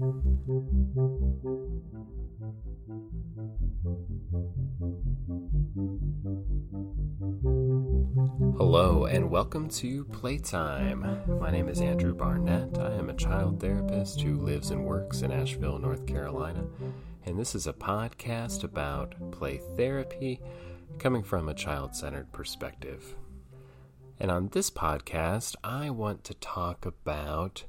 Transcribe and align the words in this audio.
Hello, 0.00 0.14
and 9.04 9.30
welcome 9.30 9.68
to 9.68 10.06
Playtime. 10.06 11.20
My 11.38 11.50
name 11.50 11.68
is 11.68 11.82
Andrew 11.82 12.14
Barnett. 12.14 12.78
I 12.78 12.94
am 12.94 13.10
a 13.10 13.14
child 13.14 13.60
therapist 13.60 14.22
who 14.22 14.38
lives 14.38 14.70
and 14.70 14.86
works 14.86 15.20
in 15.20 15.30
Asheville, 15.30 15.78
North 15.78 16.06
Carolina, 16.06 16.64
and 17.26 17.38
this 17.38 17.54
is 17.54 17.66
a 17.66 17.74
podcast 17.74 18.64
about 18.64 19.14
play 19.32 19.60
therapy 19.76 20.40
coming 20.98 21.22
from 21.22 21.50
a 21.50 21.54
child 21.54 21.94
centered 21.94 22.32
perspective. 22.32 23.16
And 24.18 24.30
on 24.30 24.48
this 24.48 24.70
podcast, 24.70 25.56
I 25.62 25.90
want 25.90 26.24
to 26.24 26.32
talk 26.32 26.86
about 26.86 27.64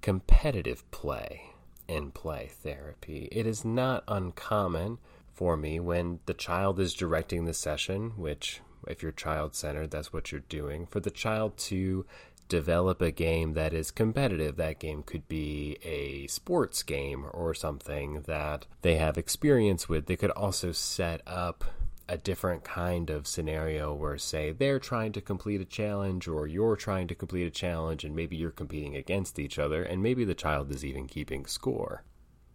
competitive 0.00 0.88
play 0.92 1.51
in 1.92 2.10
play 2.10 2.50
therapy. 2.50 3.28
It 3.30 3.46
is 3.46 3.64
not 3.64 4.04
uncommon 4.08 4.98
for 5.32 5.56
me 5.56 5.78
when 5.78 6.20
the 6.26 6.34
child 6.34 6.80
is 6.80 6.94
directing 6.94 7.44
the 7.44 7.54
session, 7.54 8.12
which, 8.16 8.60
if 8.86 9.02
you're 9.02 9.12
child 9.12 9.54
centered, 9.54 9.90
that's 9.90 10.12
what 10.12 10.32
you're 10.32 10.40
doing, 10.48 10.86
for 10.86 11.00
the 11.00 11.10
child 11.10 11.56
to 11.58 12.06
develop 12.48 13.00
a 13.00 13.10
game 13.10 13.54
that 13.54 13.72
is 13.72 13.90
competitive. 13.90 14.56
That 14.56 14.78
game 14.78 15.02
could 15.02 15.26
be 15.28 15.78
a 15.82 16.26
sports 16.26 16.82
game 16.82 17.24
or 17.32 17.54
something 17.54 18.22
that 18.26 18.66
they 18.82 18.96
have 18.96 19.16
experience 19.16 19.88
with. 19.88 20.06
They 20.06 20.16
could 20.16 20.30
also 20.30 20.72
set 20.72 21.22
up 21.26 21.64
a 22.12 22.18
different 22.18 22.62
kind 22.62 23.08
of 23.08 23.26
scenario 23.26 23.94
where, 23.94 24.18
say, 24.18 24.52
they're 24.52 24.78
trying 24.78 25.12
to 25.12 25.20
complete 25.22 25.62
a 25.62 25.64
challenge 25.64 26.28
or 26.28 26.46
you're 26.46 26.76
trying 26.76 27.08
to 27.08 27.14
complete 27.14 27.46
a 27.46 27.50
challenge 27.50 28.04
and 28.04 28.14
maybe 28.14 28.36
you're 28.36 28.50
competing 28.50 28.94
against 28.94 29.38
each 29.38 29.58
other 29.58 29.82
and 29.82 30.02
maybe 30.02 30.22
the 30.22 30.34
child 30.34 30.70
is 30.70 30.84
even 30.84 31.06
keeping 31.06 31.46
score. 31.46 32.04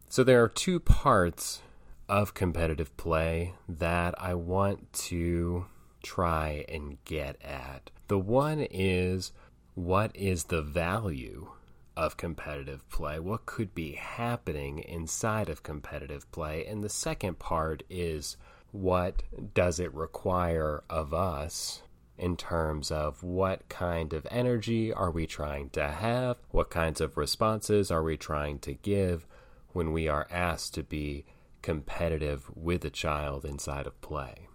So 0.10 0.24
there 0.24 0.44
are 0.44 0.48
two 0.48 0.80
parts 0.80 1.64
of 2.08 2.36
competitive 2.36 2.96
play 2.98 3.56
that 3.68 4.14
I 4.22 4.36
want 4.36 4.94
to 4.94 5.66
try 6.04 6.64
and 6.70 7.04
get 7.04 7.42
at. 7.42 7.90
The 8.10 8.20
one 8.20 8.60
is 8.70 9.32
what 9.74 10.16
is 10.16 10.46
the 10.46 10.62
value 10.62 11.50
of 11.96 12.16
competitive 12.16 12.88
play? 12.92 13.20
What 13.20 13.48
could 13.48 13.74
be 13.74 13.94
happening 13.94 14.78
inside 14.78 15.50
of 15.50 15.64
competitive 15.64 16.32
play? 16.32 16.64
And 16.68 16.84
the 16.84 16.90
second 16.90 17.40
part 17.40 17.82
is 17.90 18.38
what 18.72 19.24
does 19.54 19.80
it 19.80 19.94
require 19.94 20.84
of 20.90 21.14
us 21.14 21.82
in 22.18 22.36
terms 22.36 22.92
of 22.92 23.24
what 23.24 23.70
kind 23.70 24.14
of 24.14 24.28
energy 24.32 24.92
are 24.92 25.12
we 25.12 25.28
trying 25.28 25.70
to 25.72 25.88
have? 25.88 26.38
What 26.52 26.70
kinds 26.70 27.00
of 27.00 27.18
responses 27.18 27.92
are 27.92 28.04
we 28.04 28.18
trying 28.18 28.60
to 28.60 28.74
give 28.74 29.28
when 29.74 29.92
we 29.92 30.08
are 30.08 30.28
asked 30.32 30.74
to 30.76 30.84
be 30.84 31.26
competitive 31.62 32.50
with 32.56 32.84
a 32.86 32.90
child 32.90 33.46
inside 33.46 33.88
of 33.88 34.00
play? 34.02 34.48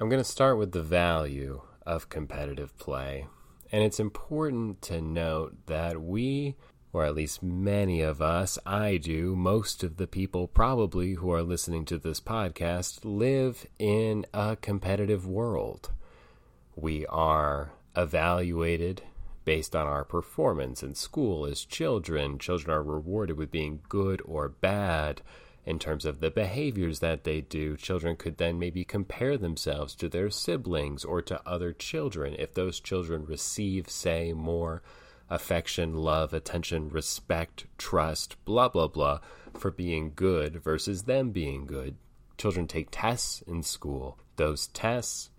I'm 0.00 0.08
going 0.08 0.22
to 0.22 0.28
start 0.28 0.58
with 0.58 0.72
the 0.72 0.82
value 0.82 1.62
of 1.86 2.08
competitive 2.08 2.76
play. 2.78 3.26
And 3.70 3.82
it's 3.82 4.00
important 4.00 4.82
to 4.82 5.00
note 5.00 5.66
that 5.66 6.02
we 6.02 6.56
or 6.92 7.04
at 7.04 7.14
least 7.14 7.42
many 7.42 8.02
of 8.02 8.20
us, 8.20 8.58
I 8.66 8.98
do, 8.98 9.34
most 9.34 9.82
of 9.82 9.96
the 9.96 10.06
people 10.06 10.46
probably 10.46 11.14
who 11.14 11.32
are 11.32 11.42
listening 11.42 11.84
to 11.86 11.98
this 11.98 12.20
podcast 12.20 13.00
live 13.02 13.66
in 13.78 14.26
a 14.34 14.56
competitive 14.56 15.26
world. 15.26 15.90
We 16.76 17.06
are 17.06 17.72
evaluated 17.96 19.02
based 19.44 19.74
on 19.74 19.86
our 19.86 20.04
performance 20.04 20.82
in 20.82 20.94
school 20.94 21.46
as 21.46 21.64
children. 21.64 22.38
Children 22.38 22.76
are 22.76 22.82
rewarded 22.82 23.36
with 23.38 23.50
being 23.50 23.80
good 23.88 24.20
or 24.24 24.48
bad 24.48 25.22
in 25.64 25.78
terms 25.78 26.04
of 26.04 26.20
the 26.20 26.30
behaviors 26.30 26.98
that 26.98 27.24
they 27.24 27.40
do. 27.40 27.76
Children 27.76 28.16
could 28.16 28.36
then 28.36 28.58
maybe 28.58 28.84
compare 28.84 29.38
themselves 29.38 29.94
to 29.94 30.08
their 30.08 30.28
siblings 30.28 31.04
or 31.04 31.22
to 31.22 31.40
other 31.48 31.72
children 31.72 32.34
if 32.38 32.52
those 32.52 32.80
children 32.80 33.24
receive, 33.24 33.88
say, 33.88 34.32
more 34.32 34.82
affection, 35.32 35.94
love, 35.94 36.34
attention, 36.34 36.90
respect, 36.90 37.64
trust, 37.78 38.36
blah, 38.44 38.68
blah, 38.68 38.86
blah, 38.86 39.18
for 39.54 39.70
being 39.70 40.12
good 40.14 40.62
versus 40.62 41.04
them 41.04 41.30
being 41.30 41.64
good. 41.64 41.96
Children 42.36 42.66
take 42.68 42.88
tests 42.90 43.42
in 43.46 43.62
school. 43.62 44.18
Those 44.36 44.66
tests 44.68 45.30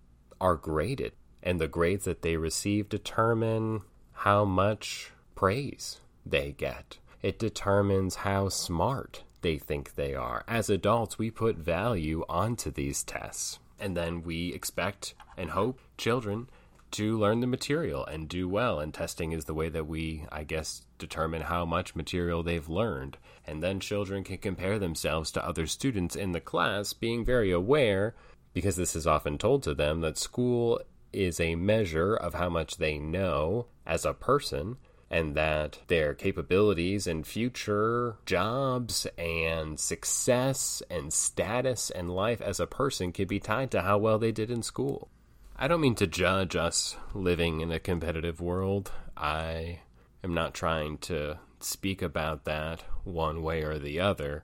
are 0.41 0.55
graded, 0.55 1.13
and 1.43 1.61
the 1.61 1.67
grades 1.67 2.05
that 2.05 2.23
they 2.23 2.37
receive 2.37 2.89
determine 2.89 3.81
how 4.13 4.45
much 4.45 5.11
praise 5.35 5.99
they 6.25 6.51
get. 6.51 6.97
It 7.21 7.37
determines 7.37 8.15
how 8.15 8.49
smart 8.49 9.23
they 9.41 9.59
think 9.59 9.93
they 9.93 10.15
are. 10.15 10.43
As 10.47 10.69
adults, 10.69 11.19
we 11.19 11.29
put 11.29 11.55
value 11.57 12.25
onto 12.27 12.71
these 12.71 13.03
tests, 13.03 13.59
and 13.79 13.95
then 13.95 14.23
we 14.23 14.53
expect 14.53 15.13
and 15.37 15.51
hope 15.51 15.79
children 15.97 16.49
to 16.93 17.17
learn 17.17 17.41
the 17.41 17.47
material 17.47 18.05
and 18.05 18.27
do 18.27 18.47
well. 18.47 18.79
And 18.79 18.93
testing 18.93 19.31
is 19.31 19.45
the 19.45 19.53
way 19.53 19.69
that 19.69 19.87
we, 19.87 20.25
I 20.31 20.43
guess, 20.43 20.83
determine 20.97 21.41
how 21.43 21.65
much 21.65 21.95
material 21.95 22.41
they've 22.41 22.69
learned. 22.69 23.17
And 23.45 23.61
then 23.61 23.79
children 23.79 24.23
can 24.23 24.37
compare 24.37 24.79
themselves 24.79 25.31
to 25.31 25.45
other 25.45 25.67
students 25.67 26.15
in 26.15 26.31
the 26.31 26.41
class, 26.41 26.93
being 26.93 27.25
very 27.25 27.51
aware, 27.51 28.15
because 28.53 28.75
this 28.75 28.95
is 28.95 29.05
often 29.05 29.37
told 29.37 29.63
to 29.63 29.73
them, 29.73 30.01
that 30.01 30.17
school 30.17 30.81
is 31.11 31.39
a 31.39 31.55
measure 31.55 32.15
of 32.15 32.33
how 32.33 32.49
much 32.49 32.77
they 32.77 32.97
know 32.97 33.67
as 33.85 34.05
a 34.05 34.13
person. 34.13 34.77
And 35.11 35.35
that 35.35 35.77
their 35.89 36.15
capabilities 36.15 37.05
and 37.05 37.27
future 37.27 38.15
jobs 38.25 39.05
and 39.15 39.79
success 39.79 40.81
and 40.89 41.13
status 41.13 41.91
and 41.91 42.09
life 42.09 42.41
as 42.41 42.59
a 42.59 42.65
person 42.65 43.11
can 43.11 43.27
be 43.27 43.39
tied 43.39 43.69
to 43.71 43.83
how 43.83 43.99
well 43.99 44.17
they 44.17 44.31
did 44.31 44.49
in 44.49 44.63
school. 44.63 45.11
I 45.55 45.67
don't 45.67 45.81
mean 45.81 45.95
to 45.95 46.07
judge 46.07 46.55
us 46.55 46.97
living 47.13 47.61
in 47.61 47.71
a 47.71 47.79
competitive 47.79 48.41
world. 48.41 48.91
I 49.15 49.81
am 50.23 50.33
not 50.33 50.53
trying 50.53 50.97
to 50.99 51.39
speak 51.59 52.01
about 52.01 52.45
that 52.45 52.83
one 53.03 53.43
way 53.43 53.63
or 53.63 53.77
the 53.77 53.99
other. 53.99 54.43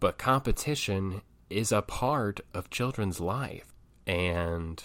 But 0.00 0.18
competition 0.18 1.22
is 1.48 1.72
a 1.72 1.82
part 1.82 2.40
of 2.52 2.70
children's 2.70 3.20
life. 3.20 3.72
And 4.06 4.82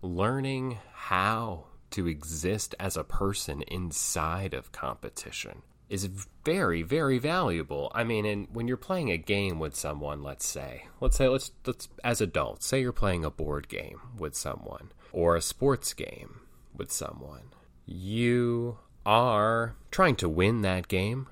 learning 0.00 0.78
how 0.92 1.66
to 1.90 2.06
exist 2.06 2.74
as 2.80 2.96
a 2.96 3.04
person 3.04 3.62
inside 3.68 4.54
of 4.54 4.72
competition 4.72 5.62
is 5.90 6.06
very 6.42 6.80
very 6.80 7.18
valuable. 7.18 7.92
I 7.94 8.02
mean, 8.02 8.24
and 8.24 8.48
when 8.50 8.66
you're 8.66 8.78
playing 8.78 9.10
a 9.10 9.18
game 9.18 9.58
with 9.58 9.76
someone, 9.76 10.22
let's 10.22 10.46
say, 10.46 10.86
let's 11.00 11.18
say 11.18 11.28
let's 11.28 11.52
let's 11.66 11.90
as 12.02 12.22
adults, 12.22 12.66
say 12.66 12.80
you're 12.80 12.92
playing 12.92 13.26
a 13.26 13.30
board 13.30 13.68
game 13.68 14.00
with 14.16 14.34
someone 14.34 14.90
or 15.12 15.36
a 15.36 15.42
sports 15.42 15.94
game 15.94 16.40
with 16.74 16.90
someone. 16.90 17.52
You 17.86 18.78
are 19.04 19.76
trying 19.90 20.16
to 20.16 20.28
win 20.28 20.62
that 20.62 20.88
game, 20.88 21.28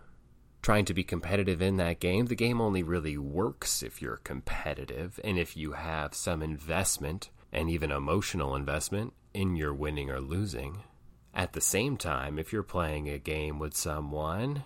trying 0.62 0.84
to 0.84 0.94
be 0.94 1.02
competitive 1.02 1.62
in 1.62 1.76
that 1.78 2.00
game. 2.00 2.26
The 2.26 2.34
game 2.34 2.60
only 2.60 2.82
really 2.82 3.16
works 3.16 3.82
if 3.82 4.02
you're 4.02 4.18
competitive 4.18 5.18
and 5.24 5.38
if 5.38 5.56
you 5.56 5.72
have 5.72 6.14
some 6.14 6.42
investment 6.42 7.30
and 7.52 7.70
even 7.70 7.90
emotional 7.90 8.54
investment 8.54 9.12
in 9.34 9.56
your 9.56 9.74
winning 9.74 10.10
or 10.10 10.20
losing. 10.20 10.82
At 11.34 11.52
the 11.52 11.60
same 11.60 11.96
time, 11.96 12.38
if 12.38 12.52
you're 12.52 12.62
playing 12.62 13.08
a 13.08 13.18
game 13.18 13.58
with 13.58 13.76
someone, 13.76 14.64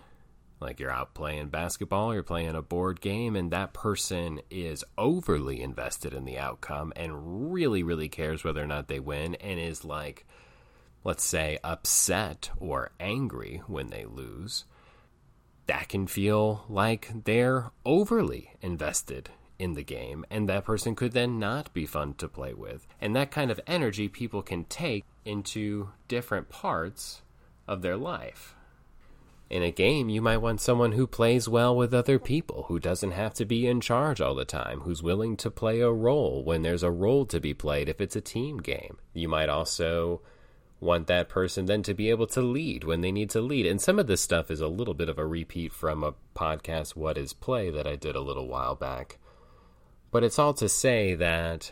like 0.65 0.79
you're 0.79 0.91
out 0.91 1.13
playing 1.13 1.47
basketball, 1.47 2.13
you're 2.13 2.23
playing 2.23 2.55
a 2.55 2.61
board 2.61 2.99
game, 2.99 3.35
and 3.35 3.51
that 3.51 3.71
person 3.73 4.41
is 4.49 4.83
overly 4.97 5.61
invested 5.61 6.13
in 6.13 6.25
the 6.25 6.37
outcome 6.37 6.91
and 6.95 7.53
really, 7.53 7.83
really 7.83 8.09
cares 8.09 8.43
whether 8.43 8.61
or 8.61 8.67
not 8.67 8.87
they 8.87 8.99
win, 8.99 9.35
and 9.35 9.59
is 9.59 9.85
like, 9.85 10.25
let's 11.03 11.23
say, 11.23 11.59
upset 11.63 12.49
or 12.57 12.91
angry 12.99 13.61
when 13.67 13.87
they 13.87 14.05
lose, 14.05 14.65
that 15.67 15.87
can 15.87 16.07
feel 16.07 16.65
like 16.67 17.11
they're 17.25 17.71
overly 17.85 18.51
invested 18.61 19.29
in 19.57 19.73
the 19.73 19.83
game, 19.83 20.25
and 20.29 20.49
that 20.49 20.65
person 20.65 20.95
could 20.95 21.13
then 21.13 21.39
not 21.39 21.73
be 21.73 21.85
fun 21.85 22.13
to 22.15 22.27
play 22.27 22.53
with. 22.53 22.85
And 22.99 23.15
that 23.15 23.31
kind 23.31 23.51
of 23.51 23.59
energy 23.67 24.07
people 24.07 24.41
can 24.41 24.65
take 24.65 25.05
into 25.23 25.89
different 26.07 26.49
parts 26.49 27.21
of 27.67 27.81
their 27.81 27.97
life. 27.97 28.55
In 29.49 29.61
a 29.61 29.71
game, 29.71 30.09
you 30.09 30.21
might 30.21 30.37
want 30.37 30.59
someone 30.59 30.93
who 30.93 31.05
plays 31.05 31.47
well 31.47 31.75
with 31.75 31.93
other 31.93 32.17
people, 32.17 32.63
who 32.67 32.79
doesn't 32.79 33.11
have 33.11 33.33
to 33.35 33.45
be 33.45 33.67
in 33.67 33.79
charge 33.79 34.19
all 34.19 34.33
the 34.33 34.45
time, 34.45 34.81
who's 34.81 35.03
willing 35.03 35.37
to 35.37 35.51
play 35.51 35.81
a 35.81 35.91
role 35.91 36.43
when 36.43 36.63
there's 36.63 36.81
a 36.81 36.89
role 36.89 37.25
to 37.27 37.39
be 37.39 37.53
played 37.53 37.87
if 37.87 38.01
it's 38.01 38.15
a 38.15 38.21
team 38.21 38.57
game. 38.57 38.97
You 39.13 39.29
might 39.29 39.49
also 39.49 40.21
want 40.79 41.07
that 41.07 41.29
person 41.29 41.65
then 41.65 41.83
to 41.83 41.93
be 41.93 42.09
able 42.09 42.27
to 42.27 42.41
lead 42.41 42.83
when 42.83 43.01
they 43.01 43.11
need 43.11 43.29
to 43.31 43.41
lead. 43.41 43.67
And 43.67 43.79
some 43.79 43.99
of 43.99 44.07
this 44.07 44.21
stuff 44.21 44.49
is 44.49 44.61
a 44.61 44.67
little 44.67 44.93
bit 44.93 45.09
of 45.09 45.19
a 45.19 45.25
repeat 45.25 45.71
from 45.71 46.03
a 46.03 46.15
podcast, 46.35 46.95
What 46.95 47.17
is 47.17 47.33
Play, 47.33 47.69
that 47.69 47.87
I 47.87 47.95
did 47.95 48.15
a 48.15 48.21
little 48.21 48.47
while 48.47 48.75
back. 48.75 49.19
But 50.11 50.23
it's 50.23 50.39
all 50.39 50.53
to 50.55 50.67
say 50.67 51.13
that 51.15 51.71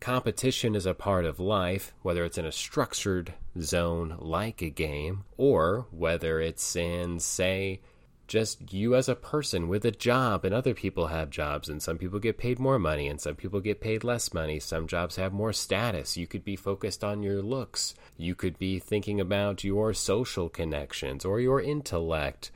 competition 0.00 0.74
is 0.74 0.86
a 0.86 0.94
part 0.94 1.24
of 1.24 1.40
life, 1.40 1.92
whether 2.02 2.24
it's 2.24 2.38
in 2.38 2.44
a 2.44 2.52
structured 2.52 3.34
zone 3.60 4.16
like 4.18 4.62
a 4.62 4.70
game, 4.70 5.24
or 5.36 5.86
whether 5.90 6.40
it's 6.40 6.76
in, 6.76 7.18
say, 7.18 7.80
just 8.26 8.72
you 8.72 8.94
as 8.94 9.08
a 9.08 9.14
person 9.14 9.68
with 9.68 9.84
a 9.84 9.90
job, 9.90 10.44
and 10.44 10.54
other 10.54 10.74
people 10.74 11.06
have 11.06 11.30
jobs, 11.30 11.68
and 11.68 11.82
some 11.82 11.96
people 11.96 12.18
get 12.18 12.38
paid 12.38 12.58
more 12.58 12.78
money, 12.78 13.08
and 13.08 13.20
some 13.20 13.34
people 13.34 13.60
get 13.60 13.80
paid 13.80 14.04
less 14.04 14.34
money. 14.34 14.60
Some 14.60 14.86
jobs 14.86 15.16
have 15.16 15.32
more 15.32 15.52
status. 15.52 16.16
You 16.16 16.26
could 16.26 16.44
be 16.44 16.54
focused 16.54 17.02
on 17.02 17.22
your 17.22 17.42
looks. 17.42 17.94
You 18.16 18.34
could 18.34 18.58
be 18.58 18.78
thinking 18.78 19.18
about 19.20 19.64
your 19.64 19.94
social 19.94 20.48
connections 20.48 21.24
or 21.24 21.40
your 21.40 21.60
intellect, 21.60 22.50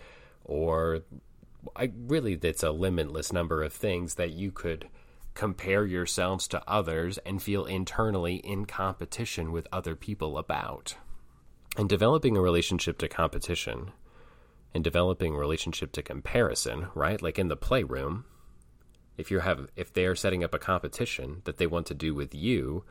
or 0.45 1.01
I 1.75 1.91
really, 2.07 2.35
it's 2.35 2.63
a 2.63 2.71
limitless 2.71 3.33
number 3.33 3.63
of 3.63 3.73
things 3.73 4.17
that 4.17 4.33
you 4.33 4.51
could 4.51 4.89
compare 5.35 5.87
yourselves 5.87 6.47
to 6.49 6.63
others 6.69 7.19
and 7.19 7.43
feel 7.43 7.65
internally 7.65 8.37
in 8.37 8.67
competition 8.67 9.53
with 9.53 9.67
other 9.73 9.97
people 9.97 10.39
about. 10.39 10.97
And 11.77 11.89
developing 11.89 12.37
a 12.37 12.41
relationship 12.41 12.99
to 12.99 13.09
competition 13.09 13.93
and 14.75 14.85
developing 14.85 15.35
a 15.35 15.39
relationship 15.39 15.93
to 15.93 16.03
comparison, 16.03 16.89
right? 16.95 17.21
Like 17.21 17.39
in 17.39 17.49
the 17.49 17.57
playroom, 17.57 18.25
if 19.17 19.31
you 19.31 19.41
have 19.41 19.69
if 19.77 19.93
they 19.93 20.07
are 20.07 20.15
setting 20.15 20.43
up 20.43 20.55
a 20.55 20.59
competition 20.59 21.43
that 21.45 21.59
they 21.59 21.67
want 21.67 21.87
to 21.87 21.95
do 21.95 22.15
with 22.15 22.35
you, 22.35 22.85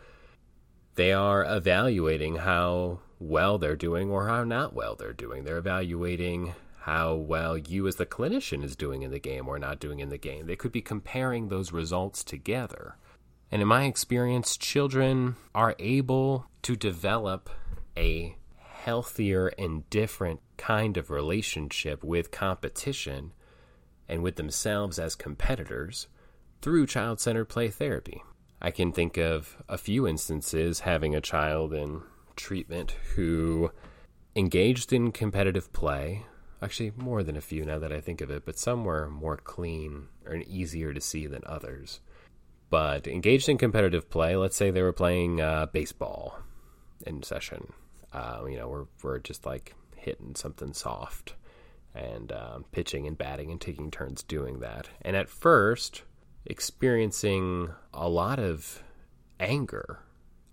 they 0.96 1.12
are 1.12 1.46
evaluating 1.46 2.38
how 2.38 3.00
well 3.20 3.58
they're 3.58 3.76
doing 3.76 4.10
or 4.10 4.28
how 4.28 4.44
not 4.44 4.74
well 4.74 4.96
they're 4.96 5.14
doing. 5.14 5.44
They're 5.44 5.58
evaluating 5.58 6.54
how 6.82 7.14
well 7.14 7.58
you 7.58 7.88
as 7.88 7.98
the 7.98 8.06
clinician 8.06 8.64
is 8.64 8.76
doing 8.76 9.04
in 9.04 9.12
the 9.12 9.20
game 9.20 9.48
or 9.48 9.60
not 9.60 9.80
doing 9.80 10.00
in 10.00 10.10
the 10.10 10.18
game. 10.18 10.48
They 10.48 10.56
could 10.56 10.72
be 10.72 10.82
comparing 10.82 11.48
those 11.48 11.72
results 11.72 12.24
together. 12.24 12.96
And 13.52 13.62
in 13.62 13.68
my 13.68 13.84
experience, 13.84 14.58
children 14.58 15.36
are 15.54 15.76
able 15.78 16.48
to 16.64 16.76
develop 16.76 17.50
a 17.96 18.36
healthier 18.58 19.48
and 19.60 19.88
different 19.92 20.40
kind 20.58 20.98
of 20.98 21.12
relationship 21.12 22.04
with 22.04 22.32
competition 22.32 23.34
and 24.10 24.24
with 24.24 24.38
themselves 24.38 24.98
as 24.98 25.16
competitors 25.16 26.08
through 26.62 26.88
child 26.88 27.20
centered 27.20 27.46
play 27.46 27.70
therapy. 27.70 28.24
I 28.60 28.72
can 28.72 28.92
think 28.92 29.18
of 29.18 29.62
a 29.70 29.78
few 29.78 30.08
instances 30.08 30.82
having 30.82 31.16
a 31.16 31.22
child 31.22 31.74
in 31.74 32.02
treatment 32.36 32.96
who 33.16 33.72
engaged 34.36 34.94
in 34.94 35.12
competitive 35.12 35.72
play. 35.74 36.26
Actually, 36.62 36.92
more 36.96 37.24
than 37.24 37.36
a 37.36 37.42
few 37.42 37.66
now 37.66 37.80
that 37.80 37.92
I 37.92 38.02
think 38.02 38.22
of 38.22 38.30
it, 38.30 38.46
but 38.46 38.60
some 38.60 38.86
were 38.86 39.10
more 39.10 39.38
clean 39.38 40.08
or 40.26 40.36
easier 40.36 40.94
to 40.94 41.02
see 41.02 41.26
than 41.26 41.42
others. 41.46 42.02
But 42.70 43.08
engaged 43.08 43.50
in 43.50 43.58
competitive 43.58 44.10
play, 44.10 44.36
let's 44.36 44.56
say 44.56 44.70
they 44.72 44.84
were 44.84 44.94
playing 44.94 45.42
uh, 45.42 45.66
baseball 45.66 46.38
in 47.06 47.24
session 47.24 47.74
uh, 48.14 48.44
you 48.48 48.58
know, 48.58 48.68
we're 48.68 48.86
we're 49.04 49.20
just 49.20 49.46
like 49.46 49.76
hitting 49.96 50.36
something 50.36 50.74
soft 50.74 51.36
and 51.94 52.32
um, 52.32 52.66
pitching 52.72 53.08
and 53.08 53.18
batting 53.18 53.52
and 53.52 53.60
taking 53.60 53.92
turns 53.92 54.24
doing 54.24 54.60
that. 54.60 54.90
And 55.02 55.16
at 55.16 55.30
first, 55.30 56.04
experiencing 56.46 57.70
a 57.94 58.10
lot 58.10 58.40
of 58.40 58.84
anger 59.40 60.00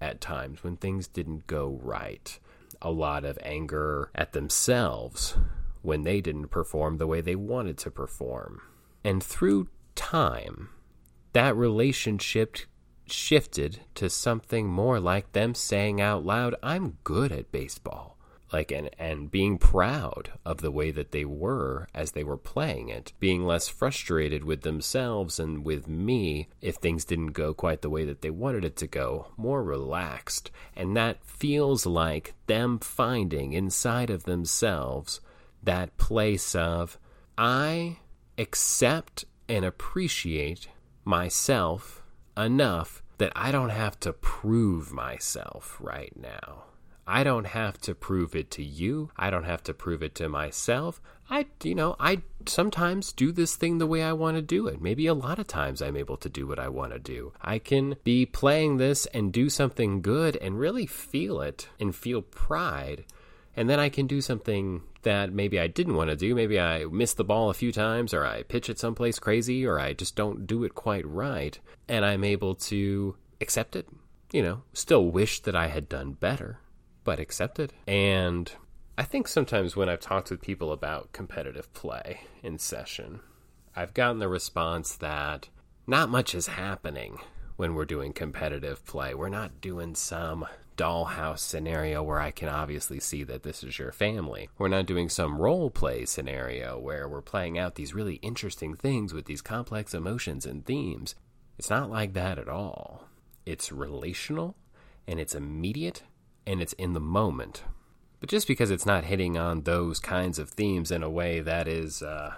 at 0.00 0.20
times 0.20 0.62
when 0.62 0.76
things 0.76 1.08
didn't 1.08 1.46
go 1.46 1.78
right, 1.82 2.38
a 2.80 2.90
lot 2.90 3.24
of 3.24 3.38
anger 3.42 4.10
at 4.14 4.32
themselves 4.32 5.36
when 5.82 6.02
they 6.02 6.20
didn't 6.20 6.48
perform 6.48 6.98
the 6.98 7.06
way 7.06 7.20
they 7.20 7.36
wanted 7.36 7.78
to 7.78 7.90
perform. 7.90 8.60
And 9.04 9.22
through 9.22 9.68
time, 9.94 10.70
that 11.32 11.56
relationship 11.56 12.56
shifted 13.06 13.80
to 13.94 14.10
something 14.10 14.66
more 14.68 15.00
like 15.00 15.32
them 15.32 15.54
saying 15.54 16.00
out 16.00 16.24
loud, 16.24 16.54
I'm 16.62 16.98
good 17.04 17.32
at 17.32 17.52
baseball. 17.52 18.16
Like 18.50 18.72
and 18.72 18.88
and 18.98 19.30
being 19.30 19.58
proud 19.58 20.32
of 20.42 20.62
the 20.62 20.70
way 20.70 20.90
that 20.90 21.12
they 21.12 21.26
were 21.26 21.86
as 21.94 22.12
they 22.12 22.24
were 22.24 22.38
playing 22.38 22.88
it, 22.88 23.12
being 23.20 23.44
less 23.44 23.68
frustrated 23.68 24.42
with 24.42 24.62
themselves 24.62 25.38
and 25.38 25.66
with 25.66 25.86
me 25.86 26.48
if 26.62 26.76
things 26.76 27.04
didn't 27.04 27.32
go 27.32 27.52
quite 27.52 27.82
the 27.82 27.90
way 27.90 28.06
that 28.06 28.22
they 28.22 28.30
wanted 28.30 28.64
it 28.64 28.76
to 28.76 28.86
go, 28.86 29.28
more 29.36 29.62
relaxed. 29.62 30.50
And 30.74 30.96
that 30.96 31.22
feels 31.22 31.84
like 31.84 32.32
them 32.46 32.78
finding 32.78 33.52
inside 33.52 34.08
of 34.08 34.24
themselves 34.24 35.20
that 35.62 35.96
place 35.96 36.54
of 36.54 36.98
I 37.36 37.98
accept 38.36 39.24
and 39.48 39.64
appreciate 39.64 40.68
myself 41.04 42.02
enough 42.36 43.02
that 43.18 43.32
I 43.34 43.50
don't 43.50 43.70
have 43.70 43.98
to 44.00 44.12
prove 44.12 44.92
myself 44.92 45.76
right 45.80 46.12
now. 46.16 46.64
I 47.10 47.24
don't 47.24 47.46
have 47.46 47.80
to 47.82 47.94
prove 47.94 48.36
it 48.36 48.50
to 48.52 48.62
you. 48.62 49.10
I 49.16 49.30
don't 49.30 49.44
have 49.44 49.62
to 49.64 49.74
prove 49.74 50.02
it 50.02 50.14
to 50.16 50.28
myself. 50.28 51.00
I, 51.30 51.46
you 51.62 51.74
know, 51.74 51.96
I 51.98 52.20
sometimes 52.44 53.12
do 53.12 53.32
this 53.32 53.56
thing 53.56 53.78
the 53.78 53.86
way 53.86 54.02
I 54.02 54.12
want 54.12 54.36
to 54.36 54.42
do 54.42 54.66
it. 54.66 54.82
Maybe 54.82 55.06
a 55.06 55.14
lot 55.14 55.38
of 55.38 55.46
times 55.46 55.80
I'm 55.80 55.96
able 55.96 56.18
to 56.18 56.28
do 56.28 56.46
what 56.46 56.58
I 56.58 56.68
want 56.68 56.92
to 56.92 56.98
do. 56.98 57.32
I 57.40 57.58
can 57.60 57.96
be 58.04 58.26
playing 58.26 58.76
this 58.76 59.06
and 59.06 59.32
do 59.32 59.48
something 59.48 60.02
good 60.02 60.36
and 60.36 60.58
really 60.58 60.84
feel 60.84 61.40
it 61.40 61.68
and 61.80 61.96
feel 61.96 62.20
pride 62.20 63.06
and 63.58 63.68
then 63.68 63.80
I 63.80 63.88
can 63.88 64.06
do 64.06 64.20
something 64.20 64.82
that 65.02 65.32
maybe 65.32 65.58
I 65.58 65.66
didn't 65.66 65.96
want 65.96 66.10
to 66.10 66.16
do. 66.16 66.32
Maybe 66.32 66.60
I 66.60 66.84
miss 66.84 67.14
the 67.14 67.24
ball 67.24 67.50
a 67.50 67.54
few 67.54 67.72
times, 67.72 68.14
or 68.14 68.24
I 68.24 68.44
pitch 68.44 68.70
it 68.70 68.78
someplace 68.78 69.18
crazy, 69.18 69.66
or 69.66 69.80
I 69.80 69.94
just 69.94 70.14
don't 70.14 70.46
do 70.46 70.62
it 70.62 70.76
quite 70.76 71.04
right. 71.04 71.58
And 71.88 72.04
I'm 72.04 72.22
able 72.22 72.54
to 72.54 73.16
accept 73.40 73.74
it. 73.74 73.88
You 74.30 74.42
know, 74.42 74.62
still 74.74 75.10
wish 75.10 75.40
that 75.40 75.56
I 75.56 75.66
had 75.66 75.88
done 75.88 76.12
better, 76.12 76.60
but 77.02 77.18
accept 77.18 77.58
it. 77.58 77.72
And 77.84 78.52
I 78.96 79.02
think 79.02 79.26
sometimes 79.26 79.74
when 79.74 79.88
I've 79.88 79.98
talked 79.98 80.30
with 80.30 80.40
people 80.40 80.70
about 80.70 81.12
competitive 81.12 81.74
play 81.74 82.20
in 82.44 82.60
session, 82.60 83.18
I've 83.74 83.92
gotten 83.92 84.20
the 84.20 84.28
response 84.28 84.94
that 84.98 85.48
not 85.84 86.10
much 86.10 86.32
is 86.32 86.46
happening 86.46 87.18
when 87.58 87.74
we're 87.74 87.84
doing 87.84 88.12
competitive 88.12 88.86
play. 88.86 89.12
We're 89.12 89.28
not 89.28 89.60
doing 89.60 89.96
some 89.96 90.46
dollhouse 90.76 91.40
scenario 91.40 92.04
where 92.04 92.20
I 92.20 92.30
can 92.30 92.48
obviously 92.48 93.00
see 93.00 93.24
that 93.24 93.42
this 93.42 93.64
is 93.64 93.80
your 93.80 93.90
family. 93.90 94.48
We're 94.58 94.68
not 94.68 94.86
doing 94.86 95.08
some 95.08 95.38
role 95.38 95.68
play 95.68 96.04
scenario 96.04 96.78
where 96.78 97.08
we're 97.08 97.20
playing 97.20 97.58
out 97.58 97.74
these 97.74 97.92
really 97.92 98.14
interesting 98.22 98.76
things 98.76 99.12
with 99.12 99.24
these 99.24 99.42
complex 99.42 99.92
emotions 99.92 100.46
and 100.46 100.64
themes. 100.64 101.16
It's 101.58 101.68
not 101.68 101.90
like 101.90 102.12
that 102.12 102.38
at 102.38 102.48
all. 102.48 103.08
It's 103.44 103.72
relational 103.72 104.54
and 105.08 105.18
it's 105.18 105.34
immediate 105.34 106.04
and 106.46 106.62
it's 106.62 106.74
in 106.74 106.92
the 106.92 107.00
moment. 107.00 107.64
But 108.20 108.30
just 108.30 108.46
because 108.46 108.70
it's 108.70 108.86
not 108.86 109.02
hitting 109.02 109.36
on 109.36 109.62
those 109.62 109.98
kinds 109.98 110.38
of 110.38 110.50
themes 110.50 110.92
in 110.92 111.02
a 111.02 111.10
way 111.10 111.40
that 111.40 111.66
is, 111.66 112.04
uh, 112.04 112.34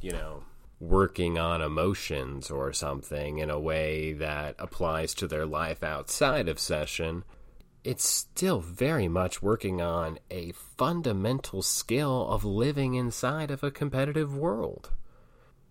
you 0.00 0.12
know, 0.12 0.44
working 0.78 1.38
on 1.38 1.62
emotions 1.62 2.50
or 2.50 2.72
something 2.72 3.38
in 3.38 3.50
a 3.50 3.58
way 3.58 4.12
that 4.12 4.54
applies 4.58 5.14
to 5.14 5.26
their 5.26 5.46
life 5.46 5.82
outside 5.82 6.48
of 6.48 6.58
session 6.58 7.24
it's 7.86 8.04
still 8.04 8.58
very 8.58 9.06
much 9.06 9.40
working 9.40 9.80
on 9.80 10.18
a 10.28 10.50
fundamental 10.76 11.62
skill 11.62 12.26
of 12.28 12.44
living 12.44 12.94
inside 12.94 13.48
of 13.48 13.62
a 13.62 13.70
competitive 13.70 14.36
world. 14.36 14.90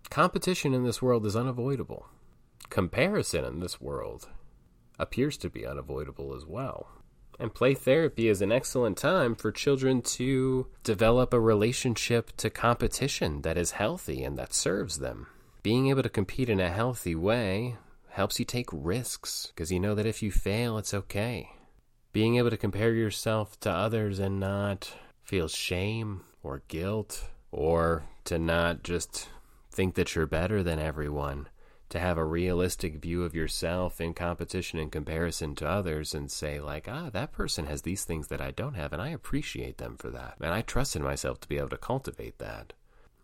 Competition 0.08 0.72
in 0.72 0.82
this 0.82 1.02
world 1.02 1.26
is 1.26 1.36
unavoidable. 1.36 2.06
Comparison 2.70 3.44
in 3.44 3.60
this 3.60 3.82
world 3.82 4.30
appears 4.98 5.36
to 5.36 5.50
be 5.50 5.66
unavoidable 5.66 6.34
as 6.34 6.46
well. 6.46 6.88
And 7.38 7.54
play 7.54 7.74
therapy 7.74 8.28
is 8.28 8.40
an 8.40 8.52
excellent 8.52 8.96
time 8.96 9.34
for 9.34 9.52
children 9.52 10.02
to 10.02 10.66
develop 10.82 11.32
a 11.32 11.40
relationship 11.40 12.34
to 12.38 12.50
competition 12.50 13.42
that 13.42 13.58
is 13.58 13.72
healthy 13.72 14.24
and 14.24 14.38
that 14.38 14.54
serves 14.54 14.98
them. 14.98 15.26
Being 15.62 15.88
able 15.88 16.02
to 16.02 16.08
compete 16.08 16.48
in 16.48 16.60
a 16.60 16.70
healthy 16.70 17.14
way 17.14 17.76
helps 18.10 18.38
you 18.38 18.44
take 18.44 18.68
risks 18.72 19.52
because 19.54 19.70
you 19.70 19.80
know 19.80 19.94
that 19.94 20.06
if 20.06 20.22
you 20.22 20.30
fail, 20.30 20.78
it's 20.78 20.94
okay 20.94 21.50
being 22.16 22.36
able 22.36 22.48
to 22.48 22.56
compare 22.56 22.94
yourself 22.94 23.60
to 23.60 23.70
others 23.70 24.18
and 24.18 24.40
not 24.40 24.90
feel 25.22 25.48
shame 25.48 26.22
or 26.42 26.62
guilt 26.66 27.22
or 27.52 28.04
to 28.24 28.38
not 28.38 28.82
just 28.82 29.28
think 29.70 29.94
that 29.94 30.14
you're 30.14 30.26
better 30.26 30.62
than 30.62 30.78
everyone 30.78 31.46
to 31.96 32.00
have 32.00 32.18
a 32.18 32.24
realistic 32.24 32.96
view 32.96 33.24
of 33.24 33.34
yourself 33.34 34.00
in 34.00 34.12
competition 34.12 34.78
and 34.78 34.92
comparison 34.92 35.54
to 35.56 35.66
others 35.68 36.14
and 36.14 36.30
say 36.30 36.60
like 36.60 36.86
ah 36.88 37.08
that 37.10 37.32
person 37.32 37.66
has 37.66 37.82
these 37.82 38.04
things 38.04 38.28
that 38.28 38.40
I 38.40 38.50
don't 38.50 38.74
have 38.74 38.92
and 38.92 39.00
I 39.00 39.08
appreciate 39.08 39.78
them 39.78 39.96
for 39.96 40.10
that. 40.10 40.36
And 40.40 40.52
I 40.52 40.60
trust 40.60 40.94
in 40.94 41.02
myself 41.02 41.40
to 41.40 41.48
be 41.48 41.56
able 41.56 41.70
to 41.70 41.78
cultivate 41.78 42.38
that. 42.38 42.74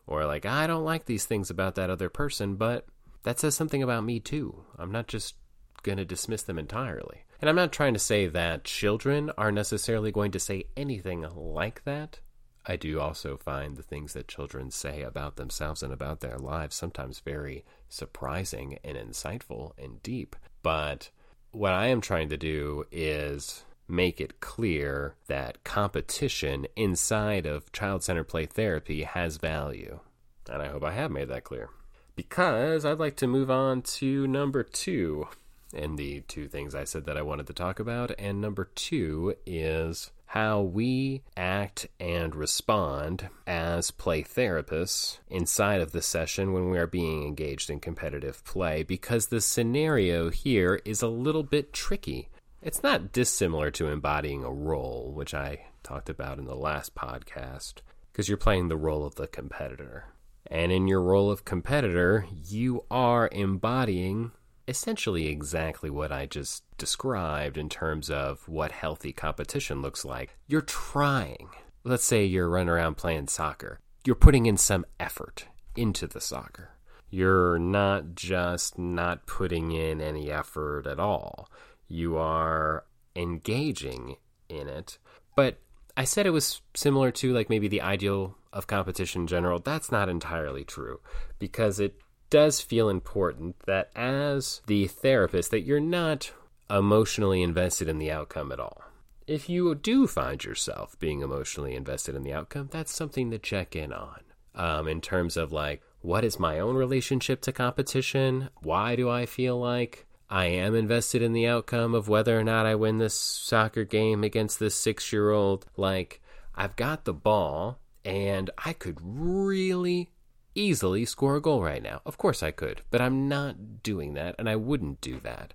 Or 0.07 0.25
like 0.25 0.47
I 0.47 0.67
don't 0.67 0.85
like 0.85 1.05
these 1.05 1.26
things 1.26 1.50
about 1.50 1.75
that 1.75 1.91
other 1.91 2.09
person 2.09 2.57
but 2.57 2.87
that 3.25 3.38
says 3.38 3.55
something 3.55 3.83
about 3.83 4.05
me 4.05 4.19
too. 4.21 4.64
I'm 4.79 4.91
not 4.91 5.07
just 5.07 5.35
going 5.83 5.99
to 5.99 6.05
dismiss 6.05 6.43
them 6.43 6.59
entirely. 6.59 7.25
And 7.41 7.50
I'm 7.50 7.57
not 7.57 7.73
trying 7.73 7.93
to 7.93 8.00
say 8.00 8.26
that 8.29 8.64
children 8.64 9.31
are 9.37 9.52
necessarily 9.52 10.12
going 10.12 10.31
to 10.33 10.41
say 10.41 10.64
anything 10.76 11.26
like 11.35 11.85
that. 11.85 12.21
I 12.64 12.76
do 12.76 13.00
also 13.00 13.37
find 13.37 13.76
the 13.76 13.83
things 13.83 14.12
that 14.12 14.28
children 14.28 14.71
say 14.71 15.02
about 15.02 15.37
themselves 15.37 15.83
and 15.83 15.92
about 15.92 16.21
their 16.21 16.38
lives 16.38 16.76
sometimes 16.76 17.21
very 17.21 17.64
surprising 17.88 18.78
and 18.85 18.97
insightful 18.97 19.73
and 19.76 20.02
deep. 20.02 20.37
But 20.62 21.11
what 21.50 21.73
I 21.73 21.87
am 21.87 22.00
trying 22.00 22.28
to 22.28 22.37
do 22.37 22.85
is 22.92 23.64
make 23.88 24.21
it 24.21 24.40
clear 24.40 25.16
that 25.26 25.64
competition 25.64 26.66
inside 26.76 27.47
of 27.47 27.73
child 27.73 28.02
centered 28.02 28.25
play 28.25 28.47
therapy 28.47 29.02
has 29.02 29.37
value. 29.37 30.00
And 30.49 30.62
I 30.62 30.69
hope 30.69 30.85
I 30.85 30.92
have 30.92 31.11
made 31.11 31.28
that 31.28 31.45
clear. 31.45 31.69
Because 32.14 32.85
I'd 32.85 32.99
like 32.99 33.16
to 33.16 33.26
move 33.26 33.50
on 33.50 33.83
to 33.83 34.26
number 34.26 34.62
two 34.62 35.28
in 35.73 35.97
the 35.97 36.21
two 36.23 36.49
things 36.49 36.75
I 36.75 36.85
said 36.85 37.07
that 37.07 37.16
I 37.16 37.23
wanted 37.23 37.47
to 37.49 37.52
talk 37.52 37.81
about. 37.81 38.12
And 38.19 38.40
number 38.40 38.64
two 38.75 39.35
is 39.47 40.11
how 40.33 40.62
we 40.62 41.21
act 41.37 41.87
and 42.01 42.35
respond 42.35 43.29
as 43.47 43.91
play 43.91 44.23
therapists 44.23 45.19
inside 45.29 45.79
of 45.83 45.93
the 45.93 46.01
session 46.01 46.55
when 46.55 46.71
we 46.71 46.79
are 46.79 46.87
being 46.87 47.23
engaged 47.23 47.69
in 47.69 47.79
competitive 47.79 48.43
play 48.43 48.83
because 48.83 49.27
the 49.27 49.43
scenario 49.43 50.31
here 50.31 50.81
is 50.87 51.03
a 51.03 51.07
little 51.07 51.43
bit 51.43 51.71
tricky. 51.71 52.31
It's 52.62 52.83
not 52.83 53.12
dissimilar 53.12 53.71
to 53.73 53.89
embodying 53.89 54.43
a 54.43 54.51
role, 54.51 55.12
which 55.15 55.35
I 55.35 55.67
talked 55.83 56.09
about 56.09 56.39
in 56.39 56.47
the 56.47 56.57
last 56.57 56.95
podcast, 56.95 57.83
because 58.11 58.27
you're 58.27 58.39
playing 58.39 58.69
the 58.69 58.77
role 58.79 59.05
of 59.05 59.17
the 59.17 59.27
competitor. 59.27 60.07
And 60.47 60.73
in 60.73 60.89
your 60.89 61.03
role 61.03 61.31
of 61.31 61.45
competitor, 61.45 62.25
you 62.49 62.87
are 62.91 63.29
embodying 63.33 64.33
essentially 64.69 65.28
exactly 65.28 65.90
what 65.90 66.12
I 66.12 66.26
just 66.26 66.64
described 66.78 67.57
in 67.57 67.69
terms 67.69 68.11
of 68.11 68.49
what 68.49 68.73
healthy 68.73 69.12
competition 69.12 69.83
looks 69.83 70.04
like. 70.04 70.37
You're 70.47 70.61
trying. 70.61 71.50
Let's 71.85 72.04
say 72.04 72.25
you're 72.25 72.49
running 72.49 72.69
around 72.69 72.97
playing 72.97 73.28
soccer. 73.28 73.81
You're 74.04 74.16
putting 74.16 74.47
in 74.47 74.57
some 74.57 74.85
effort 75.00 75.47
into 75.76 76.07
the 76.07 76.21
soccer. 76.21 76.71
You're 77.11 77.59
not 77.59 78.14
just 78.14 78.78
not 78.78 79.26
putting 79.26 79.73
in 79.73 80.00
any 80.00 80.31
effort 80.31 80.87
at 80.87 80.99
all. 80.99 81.49
You 81.88 82.16
are 82.16 82.85
engaging 83.14 84.16
in 84.49 84.69
it. 84.69 84.99
But 85.37 85.59
I 85.97 86.04
said 86.04 86.26
it 86.26 86.31
was 86.31 86.62
similar 86.75 87.11
to 87.12 87.33
like 87.33 87.50
maybe 87.50 87.69
the 87.69 87.83
ideal 87.83 88.37
of 88.52 88.66
competition 88.66 89.23
in 89.23 89.26
general, 89.26 89.59
that's 89.59 89.90
not 89.90 90.09
entirely 90.09 90.64
true 90.64 91.00
because 91.38 91.81
it 91.81 91.95
does 92.33 92.62
feel 92.62 92.89
important 92.89 93.55
that 93.67 93.91
as 93.95 94.62
the 94.67 94.87
therapist 94.87 95.51
that 95.51 95.61
you're 95.61 95.79
not 95.79 96.33
emotionally 96.71 97.43
invested 97.43 97.91
in 97.91 97.99
the 97.99 98.11
outcome 98.11 98.51
at 98.51 98.59
all. 98.59 98.83
If 99.27 99.51
you 99.51 99.75
do 99.75 100.07
find 100.07 100.43
yourself 100.43 100.99
being 100.99 101.21
emotionally 101.21 101.75
invested 101.75 102.15
in 102.15 102.23
the 102.23 102.33
outcome, 102.33 102.71
that's 102.73 102.95
something 102.95 103.31
to 103.31 103.39
check 103.39 103.77
in 103.77 103.93
on. 103.93 104.21
Um, 104.55 104.89
in 104.89 105.03
terms 105.03 105.37
of 105.37 105.53
like, 105.53 105.83
what 106.01 106.25
is 106.25 106.41
my 106.41 106.59
own 106.59 106.75
relationship 106.75 107.43
to 107.43 107.53
competition? 107.53 108.49
Why 108.62 108.97
do 108.97 109.11
I 109.11 109.27
feel 109.27 109.61
like 109.61 110.07
I 110.31 110.47
am 110.47 110.75
invested 110.75 111.21
in 111.21 111.35
the 111.35 111.47
outcome 111.47 111.95
of 111.95 112.09
whether 112.09 112.39
or 112.39 112.45
not 112.45 112.65
I 112.65 112.77
win 112.77 112.97
this 112.97 113.15
soccer 113.15 113.85
game 113.85 114.25
against 114.25 114.59
this 114.59 114.75
six 114.75 115.12
year 115.12 115.33
old? 115.33 115.67
Like, 115.77 116.23
I've 116.55 116.77
got 116.77 117.05
the 117.05 117.12
ball 117.12 117.79
and 118.07 118.49
I 118.57 118.73
could 118.73 118.97
really 119.03 120.12
easily 120.54 121.04
score 121.04 121.37
a 121.37 121.40
goal 121.40 121.62
right 121.62 121.82
now. 121.82 122.00
Of 122.04 122.18
course 122.18 122.42
I 122.42 122.50
could, 122.50 122.82
but 122.90 123.00
I'm 123.00 123.28
not 123.28 123.82
doing 123.82 124.14
that, 124.14 124.35
and 124.38 124.49
I 124.49 124.56
wouldn't 124.56 125.00
do 125.00 125.21
that 125.21 125.54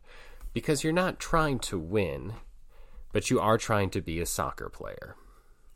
because 0.54 0.84
you're 0.84 0.94
not 0.94 1.20
trying 1.20 1.60
to 1.60 1.78
win, 1.78 2.34
but 3.12 3.30
you 3.30 3.40
are 3.40 3.58
trying 3.58 3.90
to 3.92 4.02
be 4.02 4.20
a 4.20 4.26
soccer 4.26 4.70
player. 4.70 5.16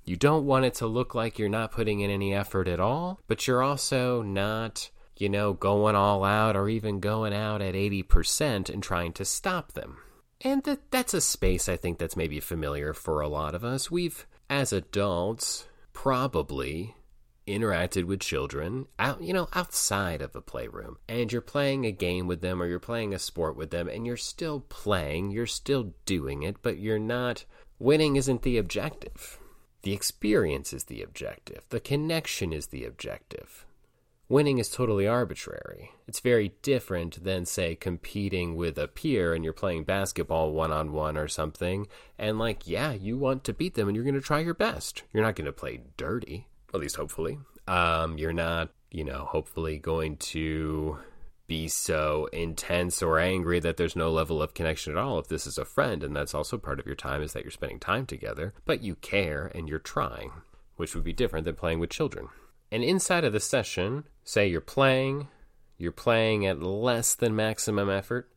You 0.05 0.15
don't 0.15 0.45
want 0.45 0.65
it 0.65 0.73
to 0.75 0.87
look 0.87 1.13
like 1.13 1.37
you're 1.37 1.49
not 1.49 1.71
putting 1.71 1.99
in 1.99 2.09
any 2.09 2.33
effort 2.33 2.67
at 2.67 2.79
all, 2.79 3.19
but 3.27 3.45
you're 3.45 3.61
also 3.61 4.23
not, 4.23 4.89
you 5.17 5.29
know, 5.29 5.53
going 5.53 5.95
all 5.95 6.23
out 6.23 6.55
or 6.55 6.67
even 6.67 6.99
going 6.99 7.33
out 7.33 7.61
at 7.61 7.75
80% 7.75 8.69
and 8.69 8.81
trying 8.81 9.13
to 9.13 9.25
stop 9.25 9.73
them. 9.73 9.97
And 10.43 10.63
that 10.63 10.89
that's 10.89 11.13
a 11.13 11.21
space 11.21 11.69
I 11.69 11.77
think 11.77 11.99
that's 11.99 12.17
maybe 12.17 12.39
familiar 12.39 12.93
for 12.93 13.21
a 13.21 13.27
lot 13.27 13.53
of 13.53 13.63
us. 13.63 13.91
We've 13.91 14.25
as 14.49 14.73
adults 14.73 15.67
probably 15.93 16.95
interacted 17.57 18.05
with 18.05 18.19
children 18.19 18.87
out 18.99 19.21
you 19.21 19.33
know 19.33 19.47
outside 19.53 20.21
of 20.21 20.33
the 20.33 20.41
playroom 20.41 20.97
and 21.07 21.31
you're 21.31 21.41
playing 21.41 21.85
a 21.85 21.91
game 21.91 22.27
with 22.27 22.41
them 22.41 22.61
or 22.61 22.65
you're 22.65 22.79
playing 22.79 23.13
a 23.13 23.19
sport 23.19 23.55
with 23.55 23.71
them 23.71 23.87
and 23.87 24.05
you're 24.05 24.17
still 24.17 24.61
playing 24.61 25.31
you're 25.31 25.45
still 25.45 25.93
doing 26.05 26.43
it 26.43 26.57
but 26.61 26.77
you're 26.77 26.99
not 26.99 27.45
winning 27.81 28.15
isn't 28.15 28.43
the 28.43 28.59
objective. 28.59 29.39
The 29.81 29.93
experience 29.93 30.71
is 30.71 30.83
the 30.83 31.01
objective. 31.01 31.63
The 31.69 31.79
connection 31.79 32.53
is 32.53 32.67
the 32.67 32.85
objective. 32.85 33.65
Winning 34.29 34.59
is 34.59 34.69
totally 34.69 35.07
arbitrary. 35.07 35.91
It's 36.07 36.19
very 36.19 36.53
different 36.61 37.23
than 37.23 37.45
say 37.45 37.75
competing 37.75 38.55
with 38.55 38.77
a 38.77 38.87
peer 38.87 39.33
and 39.33 39.43
you're 39.43 39.51
playing 39.51 39.83
basketball 39.83 40.51
one 40.51 40.71
on 40.71 40.93
one 40.93 41.17
or 41.17 41.27
something 41.27 41.87
and 42.17 42.37
like 42.39 42.67
yeah 42.67 42.93
you 42.93 43.17
want 43.17 43.43
to 43.45 43.53
beat 43.53 43.73
them 43.73 43.89
and 43.89 43.95
you're 43.95 44.05
going 44.05 44.13
to 44.13 44.21
try 44.21 44.39
your 44.39 44.53
best. 44.53 45.03
You're 45.11 45.23
not 45.23 45.35
going 45.35 45.47
to 45.47 45.51
play 45.51 45.81
dirty 45.97 46.47
at 46.73 46.79
least 46.79 46.95
hopefully. 46.95 47.39
Um, 47.67 48.17
you're 48.17 48.33
not, 48.33 48.69
you 48.91 49.03
know, 49.03 49.25
hopefully 49.29 49.77
going 49.77 50.17
to 50.17 50.97
be 51.51 51.67
so 51.67 52.29
intense 52.31 53.03
or 53.03 53.19
angry 53.19 53.59
that 53.59 53.75
there's 53.75 53.93
no 53.93 54.09
level 54.09 54.41
of 54.41 54.53
connection 54.53 54.93
at 54.93 54.97
all 54.97 55.19
if 55.19 55.27
this 55.27 55.45
is 55.45 55.57
a 55.57 55.65
friend 55.65 56.01
and 56.01 56.15
that's 56.15 56.33
also 56.33 56.57
part 56.57 56.79
of 56.79 56.85
your 56.85 56.95
time 56.95 57.21
is 57.21 57.33
that 57.33 57.43
you're 57.43 57.51
spending 57.51 57.77
time 57.77 58.05
together 58.05 58.53
but 58.63 58.81
you 58.81 58.95
care 58.95 59.51
and 59.53 59.67
you're 59.67 59.77
trying 59.77 60.31
which 60.77 60.95
would 60.95 61.03
be 61.03 61.11
different 61.11 61.43
than 61.43 61.53
playing 61.53 61.77
with 61.77 61.89
children 61.89 62.29
and 62.71 62.85
inside 62.85 63.25
of 63.25 63.33
the 63.33 63.39
session 63.41 64.05
say 64.23 64.47
you're 64.47 64.61
playing 64.61 65.27
you're 65.77 65.91
playing 65.91 66.45
at 66.45 66.63
less 66.63 67.15
than 67.15 67.35
maximum 67.35 67.89
effort 67.89 68.31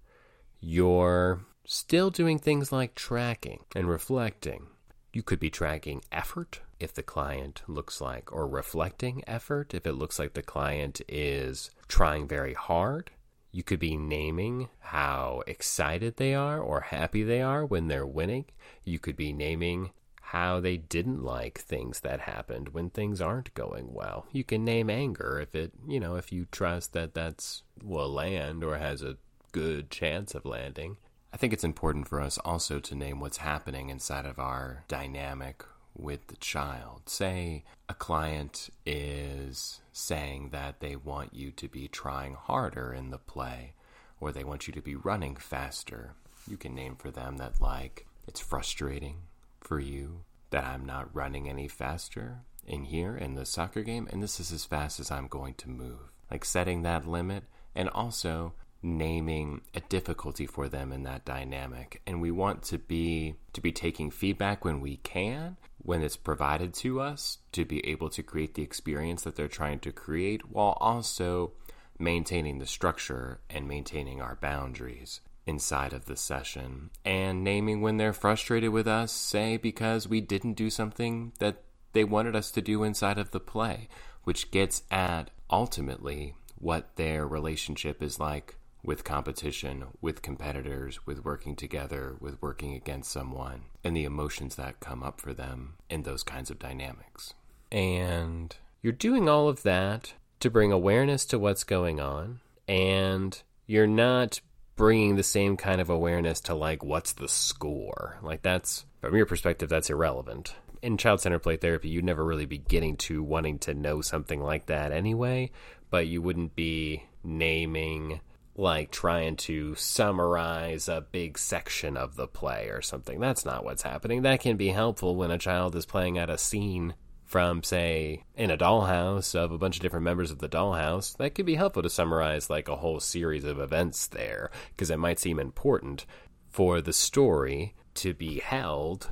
you're 0.58 1.40
still 1.64 2.10
doing 2.10 2.36
things 2.36 2.72
like 2.72 2.96
tracking 2.96 3.60
and 3.76 3.88
reflecting 3.88 4.66
you 5.12 5.22
could 5.22 5.38
be 5.38 5.50
tracking 5.50 6.02
effort 6.10 6.62
if 6.84 6.94
the 6.94 7.02
client 7.02 7.62
looks 7.66 8.00
like, 8.00 8.32
or 8.32 8.46
reflecting 8.46 9.24
effort 9.26 9.74
if 9.74 9.86
it 9.86 9.94
looks 9.94 10.18
like 10.18 10.34
the 10.34 10.42
client 10.42 11.00
is 11.08 11.70
trying 11.88 12.28
very 12.28 12.54
hard. 12.54 13.10
You 13.50 13.62
could 13.62 13.80
be 13.80 13.96
naming 13.96 14.68
how 14.80 15.42
excited 15.46 16.16
they 16.16 16.34
are 16.34 16.60
or 16.60 16.80
happy 16.80 17.22
they 17.22 17.40
are 17.40 17.64
when 17.64 17.88
they're 17.88 18.06
winning. 18.06 18.46
You 18.84 18.98
could 18.98 19.16
be 19.16 19.32
naming 19.32 19.90
how 20.20 20.58
they 20.58 20.76
didn't 20.76 21.22
like 21.22 21.58
things 21.58 22.00
that 22.00 22.20
happened 22.20 22.70
when 22.70 22.90
things 22.90 23.20
aren't 23.20 23.54
going 23.54 23.92
well. 23.92 24.26
You 24.32 24.42
can 24.42 24.64
name 24.64 24.90
anger 24.90 25.38
if 25.40 25.54
it, 25.54 25.72
you 25.86 26.00
know, 26.00 26.16
if 26.16 26.32
you 26.32 26.46
trust 26.50 26.92
that 26.94 27.14
that's 27.14 27.62
will 27.82 28.08
land 28.08 28.64
or 28.64 28.76
has 28.76 29.02
a 29.02 29.16
good 29.52 29.90
chance 29.90 30.34
of 30.34 30.44
landing. 30.44 30.96
I 31.32 31.36
think 31.36 31.52
it's 31.52 31.64
important 31.64 32.08
for 32.08 32.20
us 32.20 32.38
also 32.38 32.80
to 32.80 32.94
name 32.94 33.20
what's 33.20 33.38
happening 33.38 33.88
inside 33.88 34.26
of 34.26 34.38
our 34.38 34.84
dynamic 34.88 35.64
with 35.96 36.26
the 36.28 36.36
child. 36.36 37.02
Say 37.06 37.64
a 37.88 37.94
client 37.94 38.70
is 38.84 39.80
saying 39.92 40.50
that 40.50 40.80
they 40.80 40.96
want 40.96 41.34
you 41.34 41.50
to 41.52 41.68
be 41.68 41.88
trying 41.88 42.34
harder 42.34 42.92
in 42.92 43.10
the 43.10 43.18
play, 43.18 43.74
or 44.20 44.32
they 44.32 44.44
want 44.44 44.66
you 44.66 44.72
to 44.72 44.82
be 44.82 44.94
running 44.94 45.36
faster. 45.36 46.14
You 46.48 46.56
can 46.56 46.74
name 46.74 46.96
for 46.96 47.10
them 47.10 47.38
that, 47.38 47.60
like, 47.60 48.06
it's 48.26 48.40
frustrating 48.40 49.22
for 49.60 49.78
you 49.78 50.20
that 50.50 50.64
I'm 50.64 50.84
not 50.84 51.14
running 51.14 51.48
any 51.48 51.68
faster 51.68 52.40
in 52.66 52.84
here 52.84 53.16
in 53.16 53.34
the 53.34 53.46
soccer 53.46 53.82
game, 53.82 54.08
and 54.10 54.22
this 54.22 54.40
is 54.40 54.52
as 54.52 54.64
fast 54.64 55.00
as 55.00 55.10
I'm 55.10 55.26
going 55.26 55.54
to 55.54 55.68
move. 55.68 56.10
Like 56.30 56.44
setting 56.44 56.82
that 56.82 57.06
limit, 57.06 57.44
and 57.74 57.88
also 57.90 58.54
naming 58.82 59.62
a 59.74 59.80
difficulty 59.80 60.46
for 60.46 60.68
them 60.68 60.92
in 60.92 61.04
that 61.04 61.24
dynamic 61.24 62.02
and 62.06 62.20
we 62.20 62.30
want 62.30 62.62
to 62.62 62.76
be 62.76 63.34
to 63.54 63.62
be 63.62 63.72
taking 63.72 64.10
feedback 64.10 64.62
when 64.62 64.78
we 64.78 64.98
can 64.98 65.56
when 65.84 66.02
it's 66.02 66.16
provided 66.16 66.72
to 66.72 67.00
us 67.00 67.38
to 67.52 67.64
be 67.64 67.86
able 67.86 68.08
to 68.08 68.22
create 68.22 68.54
the 68.54 68.62
experience 68.62 69.22
that 69.22 69.36
they're 69.36 69.46
trying 69.46 69.78
to 69.78 69.92
create 69.92 70.48
while 70.50 70.76
also 70.80 71.52
maintaining 71.98 72.58
the 72.58 72.66
structure 72.66 73.38
and 73.48 73.68
maintaining 73.68 74.20
our 74.20 74.36
boundaries 74.36 75.20
inside 75.46 75.92
of 75.92 76.06
the 76.06 76.16
session 76.16 76.90
and 77.04 77.44
naming 77.44 77.82
when 77.82 77.98
they're 77.98 78.14
frustrated 78.14 78.70
with 78.70 78.88
us 78.88 79.12
say 79.12 79.58
because 79.58 80.08
we 80.08 80.20
didn't 80.20 80.54
do 80.54 80.70
something 80.70 81.32
that 81.38 81.62
they 81.92 82.02
wanted 82.02 82.34
us 82.34 82.50
to 82.50 82.62
do 82.62 82.82
inside 82.82 83.18
of 83.18 83.30
the 83.30 83.38
play 83.38 83.86
which 84.24 84.50
gets 84.50 84.82
at 84.90 85.30
ultimately 85.50 86.34
what 86.56 86.96
their 86.96 87.26
relationship 87.26 88.02
is 88.02 88.18
like 88.18 88.56
with 88.84 89.02
competition, 89.02 89.86
with 90.00 90.22
competitors, 90.22 91.06
with 91.06 91.24
working 91.24 91.56
together, 91.56 92.16
with 92.20 92.40
working 92.42 92.74
against 92.74 93.10
someone, 93.10 93.62
and 93.82 93.96
the 93.96 94.04
emotions 94.04 94.56
that 94.56 94.80
come 94.80 95.02
up 95.02 95.20
for 95.20 95.32
them 95.32 95.74
in 95.88 96.02
those 96.02 96.22
kinds 96.22 96.50
of 96.50 96.58
dynamics. 96.58 97.34
And 97.72 98.54
you're 98.82 98.92
doing 98.92 99.28
all 99.28 99.48
of 99.48 99.62
that 99.62 100.12
to 100.40 100.50
bring 100.50 100.70
awareness 100.70 101.24
to 101.26 101.38
what's 101.38 101.64
going 101.64 101.98
on, 101.98 102.40
and 102.68 103.42
you're 103.66 103.86
not 103.86 104.40
bringing 104.76 105.16
the 105.16 105.22
same 105.22 105.56
kind 105.56 105.80
of 105.80 105.88
awareness 105.88 106.40
to 106.40 106.54
like 106.54 106.84
what's 106.84 107.12
the 107.12 107.28
score. 107.28 108.18
Like 108.22 108.42
that's 108.42 108.84
from 109.00 109.16
your 109.16 109.26
perspective 109.26 109.68
that's 109.68 109.90
irrelevant. 109.90 110.54
In 110.82 110.98
child 110.98 111.20
centered 111.20 111.38
play 111.38 111.56
therapy, 111.56 111.88
you'd 111.88 112.04
never 112.04 112.24
really 112.24 112.44
be 112.44 112.58
getting 112.58 112.96
to 112.98 113.22
wanting 113.22 113.58
to 113.60 113.72
know 113.72 114.02
something 114.02 114.42
like 114.42 114.66
that 114.66 114.92
anyway, 114.92 115.50
but 115.88 116.06
you 116.06 116.20
wouldn't 116.20 116.54
be 116.54 117.04
naming 117.22 118.20
like 118.56 118.90
trying 118.90 119.36
to 119.36 119.74
summarize 119.74 120.88
a 120.88 121.04
big 121.10 121.38
section 121.38 121.96
of 121.96 122.14
the 122.16 122.28
play 122.28 122.68
or 122.68 122.80
something. 122.80 123.18
That's 123.18 123.44
not 123.44 123.64
what's 123.64 123.82
happening. 123.82 124.22
That 124.22 124.40
can 124.40 124.56
be 124.56 124.68
helpful 124.68 125.16
when 125.16 125.30
a 125.30 125.38
child 125.38 125.74
is 125.74 125.86
playing 125.86 126.18
at 126.18 126.30
a 126.30 126.38
scene 126.38 126.94
from, 127.24 127.62
say, 127.64 128.22
in 128.36 128.50
a 128.50 128.56
dollhouse 128.56 129.34
of 129.34 129.50
a 129.50 129.58
bunch 129.58 129.76
of 129.76 129.82
different 129.82 130.04
members 130.04 130.30
of 130.30 130.38
the 130.38 130.48
dollhouse, 130.48 131.16
that 131.16 131.34
could 131.34 131.46
be 131.46 131.56
helpful 131.56 131.82
to 131.82 131.90
summarize 131.90 132.48
like 132.48 132.68
a 132.68 132.76
whole 132.76 133.00
series 133.00 133.44
of 133.44 133.58
events 133.58 134.06
there, 134.06 134.50
because 134.70 134.90
it 134.90 134.98
might 134.98 135.18
seem 135.18 135.40
important 135.40 136.06
for 136.48 136.80
the 136.80 136.92
story 136.92 137.74
to 137.94 138.14
be 138.14 138.38
held 138.38 139.10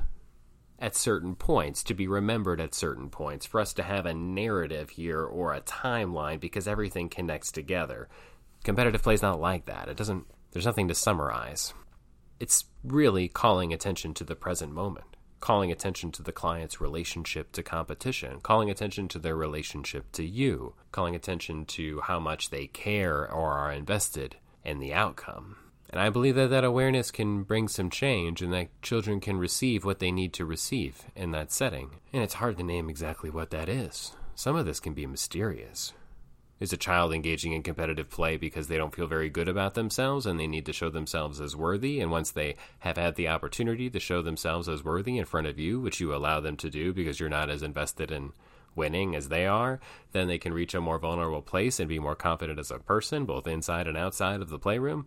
at 0.79 0.95
certain 0.95 1.35
points, 1.35 1.83
to 1.83 1.93
be 1.93 2.07
remembered 2.07 2.61
at 2.61 2.75
certain 2.75 3.09
points, 3.09 3.45
for 3.45 3.59
us 3.59 3.73
to 3.73 3.83
have 3.83 4.05
a 4.05 4.13
narrative 4.13 4.91
here 4.91 5.23
or 5.23 5.53
a 5.53 5.61
timeline 5.61 6.39
because 6.39 6.67
everything 6.67 7.09
connects 7.09 7.51
together. 7.51 8.07
Competitive 8.63 9.03
play 9.03 9.13
is 9.13 9.21
not 9.21 9.41
like 9.41 9.65
that. 9.65 9.89
It 9.89 9.97
doesn't, 9.97 10.25
there's 10.51 10.65
nothing 10.65 10.87
to 10.87 10.95
summarize. 10.95 11.73
It's 12.39 12.65
really 12.83 13.27
calling 13.27 13.73
attention 13.73 14.13
to 14.15 14.23
the 14.23 14.35
present 14.35 14.73
moment, 14.73 15.17
calling 15.41 15.69
attention 15.69 16.13
to 16.13 16.23
the 16.23 16.31
client's 16.31 16.79
relationship 16.79 17.51
to 17.53 17.63
competition, 17.63 18.39
calling 18.41 18.69
attention 18.69 19.09
to 19.09 19.19
their 19.19 19.35
relationship 19.35 20.11
to 20.13 20.23
you, 20.23 20.75
calling 20.93 21.13
attention 21.13 21.65
to 21.65 21.99
how 22.01 22.19
much 22.21 22.51
they 22.51 22.67
care 22.67 23.29
or 23.29 23.51
are 23.51 23.71
invested 23.71 24.37
in 24.63 24.79
the 24.79 24.93
outcome. 24.93 25.57
And 25.89 25.99
I 25.99 26.09
believe 26.09 26.35
that 26.35 26.49
that 26.49 26.63
awareness 26.63 27.11
can 27.11 27.43
bring 27.43 27.67
some 27.67 27.89
change 27.89 28.41
and 28.41 28.51
that 28.53 28.81
children 28.81 29.19
can 29.19 29.37
receive 29.37 29.83
what 29.83 29.99
they 29.99 30.11
need 30.11 30.33
to 30.33 30.45
receive 30.45 31.03
in 31.15 31.31
that 31.31 31.51
setting. 31.51 31.91
And 32.13 32.23
it's 32.23 32.35
hard 32.35 32.57
to 32.57 32.63
name 32.63 32.89
exactly 32.89 33.29
what 33.29 33.51
that 33.51 33.67
is. 33.67 34.15
Some 34.35 34.55
of 34.55 34.65
this 34.65 34.79
can 34.79 34.93
be 34.93 35.05
mysterious. 35.05 35.93
Is 36.59 36.71
a 36.71 36.77
child 36.77 37.13
engaging 37.13 37.51
in 37.51 37.63
competitive 37.63 38.09
play 38.09 38.37
because 38.37 38.67
they 38.67 38.77
don't 38.77 38.95
feel 38.95 39.07
very 39.07 39.29
good 39.29 39.47
about 39.47 39.73
themselves 39.73 40.25
and 40.25 40.39
they 40.39 40.47
need 40.47 40.65
to 40.67 40.73
show 40.73 40.89
themselves 40.89 41.41
as 41.41 41.55
worthy? 41.55 41.99
And 41.99 42.09
once 42.09 42.31
they 42.31 42.55
have 42.79 42.97
had 42.97 43.15
the 43.15 43.27
opportunity 43.27 43.89
to 43.89 43.99
show 43.99 44.21
themselves 44.21 44.69
as 44.69 44.83
worthy 44.83 45.17
in 45.17 45.25
front 45.25 45.47
of 45.47 45.59
you, 45.59 45.81
which 45.81 45.99
you 45.99 46.15
allow 46.15 46.39
them 46.39 46.55
to 46.57 46.69
do 46.69 46.93
because 46.93 47.19
you're 47.19 47.27
not 47.27 47.49
as 47.49 47.63
invested 47.63 48.11
in 48.11 48.31
winning 48.75 49.15
as 49.15 49.29
they 49.29 49.45
are, 49.45 49.79
then 50.11 50.27
they 50.27 50.37
can 50.37 50.53
reach 50.53 50.73
a 50.73 50.81
more 50.81 50.99
vulnerable 50.99 51.41
place 51.41 51.79
and 51.79 51.89
be 51.89 51.99
more 51.99 52.15
confident 52.15 52.59
as 52.59 52.71
a 52.71 52.79
person, 52.79 53.25
both 53.25 53.47
inside 53.47 53.87
and 53.87 53.97
outside 53.97 54.41
of 54.41 54.49
the 54.49 54.59
playroom. 54.59 55.05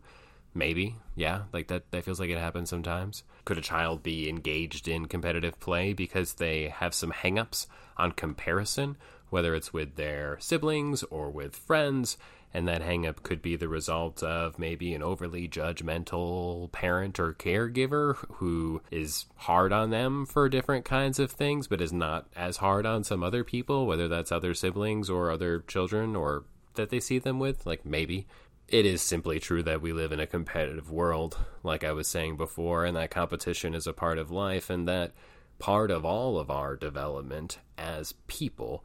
Maybe, 0.57 0.97
yeah, 1.15 1.43
like 1.53 1.69
that. 1.69 1.91
That 1.91 2.05
feels 2.05 2.19
like 2.19 2.31
it 2.31 2.39
happens 2.39 2.71
sometimes. 2.71 3.25
Could 3.45 3.59
a 3.59 3.61
child 3.61 4.03
be 4.03 4.27
engaged 4.27 4.89
in 4.89 5.05
competitive 5.05 5.61
play 5.61 5.93
because 5.93 6.33
they 6.35 6.69
have 6.69 6.95
some 6.95 7.13
hangups 7.13 7.67
on 7.99 8.13
comparison, 8.13 8.97
whether 9.29 9.55
it's 9.55 9.75
with 9.75 9.97
their 9.97 10.39
siblings 10.41 11.03
or 11.05 11.29
with 11.29 11.55
friends, 11.55 12.17
and 12.55 12.67
that 12.67 12.81
hangup 12.81 13.23
could 13.23 13.43
be 13.43 13.55
the 13.55 13.69
result 13.69 14.23
of 14.23 14.59
maybe 14.59 14.95
an 14.95 15.03
overly 15.03 15.47
judgmental 15.47 16.73
parent 16.73 17.21
or 17.21 17.35
caregiver 17.35 18.17
who 18.37 18.81
is 18.91 19.27
hard 19.37 19.75
on 19.75 19.91
them 19.91 20.25
for 20.25 20.49
different 20.49 20.87
kinds 20.87 21.19
of 21.19 21.31
things, 21.31 21.67
but 21.67 21.83
is 21.83 21.93
not 21.93 22.29
as 22.35 22.57
hard 22.57 22.87
on 22.87 23.05
some 23.05 23.23
other 23.23 23.45
people, 23.45 23.87
whether 23.87 24.09
that's 24.09 24.33
other 24.33 24.55
siblings 24.55 25.11
or 25.11 25.31
other 25.31 25.65
children 25.69 26.17
or 26.17 26.45
that 26.77 26.89
they 26.89 27.01
see 27.01 27.19
them 27.19 27.39
with. 27.39 27.67
Like 27.67 27.85
maybe 27.85 28.27
it 28.69 28.85
is 28.85 29.01
simply 29.01 29.39
true 29.39 29.63
that 29.63 29.81
we 29.81 29.93
live 29.93 30.13
in 30.13 30.21
a 30.21 30.27
competitive 30.27 30.91
world, 30.91 31.39
like 31.63 31.85
I 31.85 31.93
was 31.93 32.09
saying 32.09 32.37
before, 32.37 32.85
and 32.85 32.97
that 32.97 33.11
competition 33.11 33.75
is 33.75 33.87
a 33.87 33.93
part 33.93 34.19
of 34.19 34.31
life, 34.31 34.71
and 34.71 34.89
that 34.89 35.13
part 35.59 35.91
of 35.91 36.05
all 36.05 36.39
of 36.39 36.51
our 36.51 36.77
development 36.77 37.59
as 37.79 38.15
people 38.27 38.85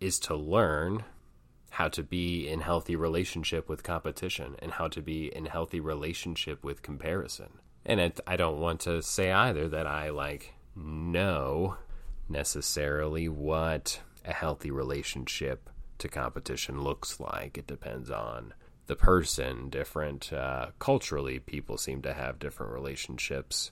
is 0.00 0.18
to 0.20 0.36
learn 0.36 1.04
how 1.70 1.88
to 1.88 2.02
be 2.02 2.48
in 2.48 2.60
healthy 2.60 2.96
relationship 2.96 3.68
with 3.68 3.82
competition 3.82 4.56
and 4.60 4.72
how 4.72 4.88
to 4.88 5.02
be 5.02 5.34
in 5.34 5.46
healthy 5.46 5.80
relationship 5.80 6.64
with 6.64 6.82
comparison. 6.82 7.48
And 7.84 8.00
it, 8.00 8.20
I 8.26 8.36
don't 8.36 8.60
want 8.60 8.80
to 8.80 9.02
say 9.02 9.32
either 9.32 9.68
that 9.68 9.86
I 9.86 10.10
like 10.10 10.54
know 10.74 11.76
necessarily 12.28 13.28
what 13.28 14.00
a 14.24 14.32
healthy 14.32 14.70
relationship 14.70 15.70
to 15.98 16.08
competition 16.08 16.82
looks 16.82 17.18
like. 17.18 17.58
It 17.58 17.66
depends 17.66 18.10
on 18.10 18.54
the 18.88 18.96
person 18.96 19.70
different. 19.70 20.32
Uh, 20.32 20.68
culturally, 20.78 21.38
people 21.38 21.78
seem 21.78 22.02
to 22.02 22.12
have 22.12 22.38
different 22.40 22.72
relationships 22.72 23.70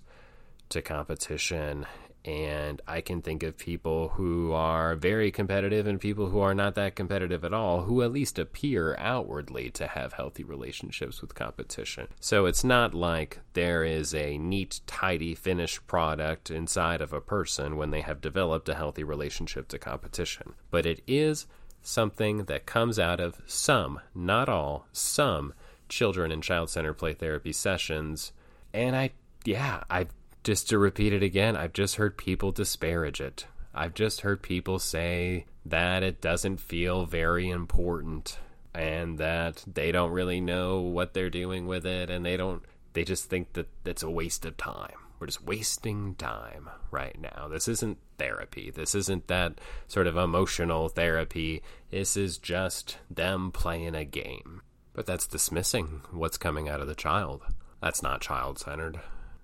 to 0.69 0.81
competition. 0.81 1.87
And 2.25 2.83
I 2.89 3.03
can 3.03 3.23
think 3.23 3.45
of 3.45 3.57
people 3.57 4.09
who 4.09 4.53
are 4.53 4.97
very 4.97 5.31
competitive 5.31 5.87
and 5.87 6.01
people 6.01 6.29
who 6.29 6.41
are 6.41 6.57
not 6.57 6.75
that 6.75 6.97
competitive 6.97 7.45
at 7.45 7.55
all, 7.55 7.83
who 7.83 8.03
at 8.03 8.11
least 8.11 8.37
appear 8.39 8.97
outwardly 8.99 9.71
to 9.71 9.87
have 9.87 10.15
healthy 10.15 10.43
relationships 10.43 11.21
with 11.21 11.37
competition. 11.37 12.09
So 12.21 12.47
it's 12.47 12.65
not 12.65 12.95
like 12.95 13.39
there 13.53 13.85
is 13.85 14.13
a 14.13 14.39
neat, 14.39 14.81
tidy, 14.89 15.37
finished 15.37 15.87
product 15.87 16.51
inside 16.51 17.01
of 17.01 17.13
a 17.13 17.21
person 17.21 17.77
when 17.77 17.91
they 17.91 18.01
have 18.01 18.21
developed 18.21 18.69
a 18.69 18.75
healthy 18.75 19.05
relationship 19.05 19.69
to 19.69 19.79
competition. 19.79 20.55
But 20.73 20.85
it 20.85 21.03
is 21.07 21.47
something 21.87 22.45
that 22.45 22.67
comes 22.67 22.99
out 22.99 23.21
of 23.21 23.41
some, 23.47 24.01
not 24.15 24.49
all, 24.49 24.87
some 24.93 25.55
children 25.89 26.33
in 26.33 26.41
child 26.41 26.69
centered 26.69 26.95
play 26.95 27.15
therapy 27.15 27.53
sessions. 27.53 28.33
And 28.75 28.97
I, 28.97 29.11
yeah, 29.45 29.85
I 29.89 30.09
just 30.43 30.69
to 30.71 30.79
repeat 30.79 31.13
it 31.13 31.23
again, 31.23 31.57
I've 31.57 31.73
just 31.73 31.97
heard 31.97 32.17
people 32.17 32.53
disparage 32.53 33.21
it. 33.21 33.47
I've 33.75 33.95
just 33.95 34.23
heard 34.23 34.43
people 34.43 34.79
say 34.79 35.47
that 35.65 36.03
it 36.03 36.21
doesn't 36.21 36.61
feel 36.61 37.05
very 37.05 37.49
important 37.51 38.39
and 38.75 39.19
that 39.19 39.65
they 39.67 39.93
don't 39.93 40.11
really 40.11 40.41
know 40.41 40.81
what 40.81 41.15
they're 41.15 41.31
doing 41.31 41.67
with 41.67 41.87
it 41.87 42.11
and 42.11 42.25
they 42.25 42.37
don't, 42.37 42.63
they 42.95 43.05
just 43.05 43.27
think 43.31 43.53
that 43.53 43.69
it's 43.85 44.03
a 44.03 44.11
waste 44.11 44.45
of 44.45 44.57
time. 44.57 45.06
We're 45.19 45.27
just 45.27 45.45
wasting 45.45 46.15
time 46.17 46.69
right 46.91 47.19
now. 47.21 47.49
This 47.49 47.69
isn't 47.69 47.99
therapy. 48.19 48.71
This 48.71 48.95
isn't 48.95 49.29
that 49.29 49.61
sort 49.89 50.07
of 50.07 50.17
emotional 50.17 50.89
therapy. 50.89 51.63
This 51.91 52.17
is 52.17 52.39
just 52.39 52.99
them 53.11 53.51
playing 53.51 53.95
a 53.95 54.05
game. 54.05 54.63
But 54.93 55.07
that's 55.07 55.27
dismissing 55.27 56.03
what's 56.11 56.39
coming 56.39 56.69
out 56.69 56.81
of 56.81 56.87
the 56.87 56.95
child. 56.95 57.43
That's 57.83 58.03
not 58.03 58.21
child 58.21 58.59
centered. 58.59 59.01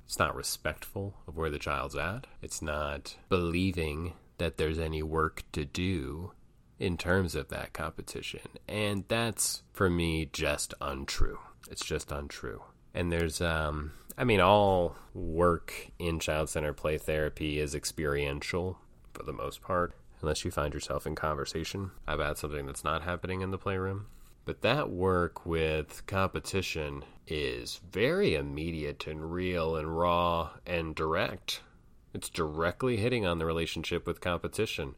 It's 0.06 0.18
not 0.18 0.34
respectful 0.34 1.14
of 1.26 1.36
where 1.36 1.50
the 1.50 1.58
child's 1.58 1.96
at. 1.96 2.26
It's 2.42 2.62
not 2.62 3.16
believing 3.28 4.14
that 4.38 4.56
there's 4.56 4.78
any 4.78 5.02
work 5.02 5.44
to 5.52 5.64
do 5.64 6.32
in 6.78 6.96
terms 6.96 7.34
of 7.34 7.48
that 7.48 7.72
competition. 7.72 8.40
And 8.68 9.04
that's, 9.08 9.62
for 9.72 9.88
me, 9.88 10.28
just 10.32 10.74
untrue. 10.80 11.38
It's 11.70 11.84
just 11.84 12.10
untrue. 12.10 12.62
And 12.92 13.12
there's 13.12 13.40
um, 13.40 13.92
I 14.16 14.24
mean, 14.24 14.40
all 14.40 14.96
work 15.14 15.90
in 15.98 16.20
child 16.20 16.48
centered 16.48 16.74
play 16.74 16.98
therapy 16.98 17.58
is 17.58 17.74
experiential 17.74 18.78
for 19.12 19.22
the 19.22 19.32
most 19.32 19.62
part, 19.62 19.94
unless 20.20 20.44
you 20.44 20.50
find 20.50 20.74
yourself 20.74 21.06
in 21.06 21.14
conversation 21.14 21.90
about 22.06 22.38
something 22.38 22.66
that's 22.66 22.84
not 22.84 23.02
happening 23.02 23.40
in 23.40 23.50
the 23.50 23.58
playroom. 23.58 24.06
But 24.44 24.62
that 24.62 24.90
work 24.90 25.46
with 25.46 26.04
competition 26.06 27.04
is 27.28 27.80
very 27.90 28.34
immediate 28.34 29.06
and 29.06 29.32
real 29.32 29.76
and 29.76 29.96
raw 29.96 30.50
and 30.66 30.94
direct. 30.94 31.60
It's 32.12 32.28
directly 32.28 32.96
hitting 32.96 33.24
on 33.24 33.38
the 33.38 33.46
relationship 33.46 34.06
with 34.06 34.20
competition. 34.20 34.96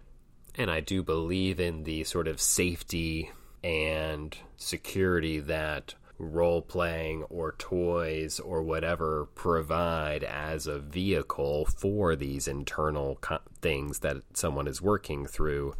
And 0.57 0.70
I 0.70 0.81
do 0.81 1.03
believe 1.03 1.61
in 1.61 1.85
the 1.85 2.05
sort 2.05 2.27
of 2.27 2.40
safety 2.40 3.31
and 3.62 4.37
security 4.57 5.40
that 5.40 5.94
role 6.18 6.62
playing 6.62 7.24
or 7.24 7.53
toys 7.59 8.38
or 8.38 8.62
whatever 8.62 9.27
provide 9.35 10.22
as 10.24 10.66
a 10.66 10.79
vehicle 10.79 11.66
for 11.66 12.14
these 12.14 12.46
internal 12.46 13.16
co- 13.20 13.40
things 13.61 14.00
that 14.00 14.16
someone 14.33 14.68
is 14.68 14.81
working 14.81 15.27
through 15.27 15.74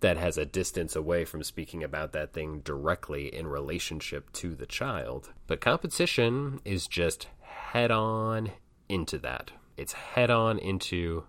that 0.00 0.16
has 0.16 0.38
a 0.38 0.44
distance 0.44 0.94
away 0.94 1.24
from 1.24 1.42
speaking 1.42 1.82
about 1.82 2.12
that 2.12 2.32
thing 2.32 2.60
directly 2.60 3.34
in 3.34 3.46
relationship 3.46 4.32
to 4.32 4.54
the 4.54 4.66
child. 4.66 5.32
But 5.46 5.60
competition 5.60 6.60
is 6.64 6.86
just 6.86 7.28
head 7.40 7.90
on 7.90 8.52
into 8.88 9.18
that. 9.18 9.50
It's 9.76 9.92
head 9.92 10.30
on 10.30 10.58
into 10.58 11.24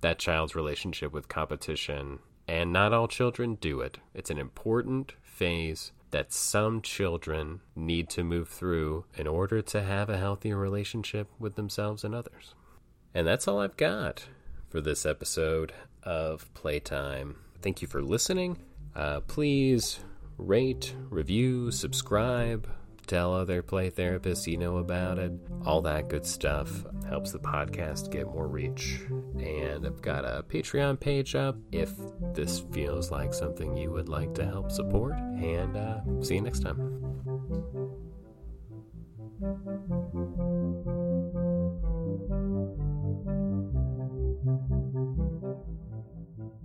that 0.00 0.18
child's 0.18 0.54
relationship 0.54 1.12
with 1.12 1.28
competition. 1.28 2.20
And 2.48 2.72
not 2.72 2.92
all 2.92 3.08
children 3.08 3.56
do 3.56 3.80
it. 3.80 3.98
It's 4.14 4.30
an 4.30 4.38
important 4.38 5.14
phase 5.22 5.92
that 6.10 6.32
some 6.32 6.80
children 6.80 7.60
need 7.74 8.08
to 8.10 8.22
move 8.22 8.48
through 8.48 9.04
in 9.16 9.26
order 9.26 9.60
to 9.62 9.82
have 9.82 10.08
a 10.08 10.18
healthier 10.18 10.56
relationship 10.56 11.28
with 11.38 11.56
themselves 11.56 12.04
and 12.04 12.14
others. 12.14 12.54
And 13.14 13.26
that's 13.26 13.48
all 13.48 13.60
I've 13.60 13.76
got 13.76 14.26
for 14.68 14.80
this 14.80 15.06
episode 15.06 15.72
of 16.02 16.52
Playtime. 16.54 17.36
Thank 17.62 17.82
you 17.82 17.88
for 17.88 18.02
listening. 18.02 18.58
Uh, 18.94 19.20
please 19.20 20.00
rate, 20.38 20.94
review, 21.10 21.70
subscribe 21.70 22.68
tell 23.06 23.34
other 23.34 23.62
play 23.62 23.90
therapists 23.90 24.46
you 24.46 24.56
know 24.56 24.78
about 24.78 25.18
it. 25.18 25.32
All 25.64 25.80
that 25.82 26.08
good 26.08 26.26
stuff 26.26 26.84
helps 27.08 27.32
the 27.32 27.38
podcast 27.38 28.10
get 28.10 28.26
more 28.26 28.48
reach. 28.48 29.00
And 29.38 29.86
I've 29.86 30.02
got 30.02 30.24
a 30.24 30.44
Patreon 30.48 30.98
page 31.00 31.34
up 31.34 31.56
if 31.72 31.92
this 32.34 32.60
feels 32.72 33.10
like 33.10 33.32
something 33.32 33.76
you 33.76 33.90
would 33.90 34.08
like 34.08 34.34
to 34.34 34.44
help 34.44 34.70
support. 34.70 35.14
And 35.14 35.76
uh, 35.76 36.00
see 36.22 36.36
you 36.36 36.42
next 36.42 36.60
time. 36.60 37.02